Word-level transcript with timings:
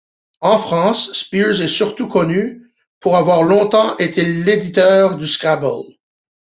En 0.41 0.57
France, 0.57 1.13
Spear 1.13 1.61
est 1.61 1.67
surtout 1.67 2.07
connu 2.07 2.73
pour 3.01 3.15
avoir 3.17 3.43
longtemps 3.43 3.95
été 3.97 4.25
l'éditeur 4.25 5.15
du 5.15 5.27
Scrabble. 5.27 5.93